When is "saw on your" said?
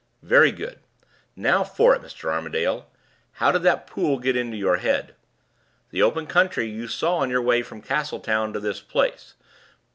6.87-7.43